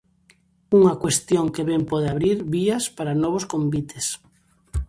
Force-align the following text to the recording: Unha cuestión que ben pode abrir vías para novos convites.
Unha 0.77 0.93
cuestión 1.03 1.45
que 1.53 1.67
ben 1.69 1.83
pode 1.91 2.07
abrir 2.09 2.37
vías 2.55 2.83
para 2.97 3.19
novos 3.23 3.45
convites. 3.53 4.05